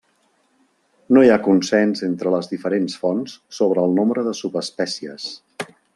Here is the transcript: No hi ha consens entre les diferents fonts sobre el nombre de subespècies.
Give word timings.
No 1.17 1.21
hi 1.25 1.29
ha 1.33 1.37
consens 1.47 2.01
entre 2.09 2.33
les 2.37 2.49
diferents 2.53 2.97
fonts 3.03 3.35
sobre 3.59 3.85
el 3.91 3.95
nombre 4.01 4.25
de 4.29 4.37
subespècies. 4.41 5.29